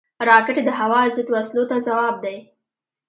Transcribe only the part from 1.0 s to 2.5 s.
ضد وسلو ته ځواب دی